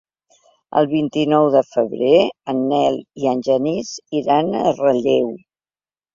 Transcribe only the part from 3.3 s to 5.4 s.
en Genís iran a Relleu.